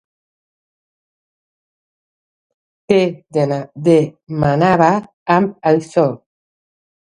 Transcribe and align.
Què 2.93 2.97
demanaven 3.39 5.07
amb 5.37 5.71
això? 5.75 6.09